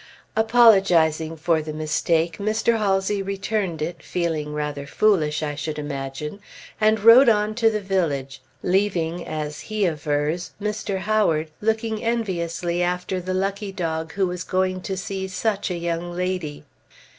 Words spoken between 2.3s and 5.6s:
Mr. Halsey returned it, feeling rather foolish, I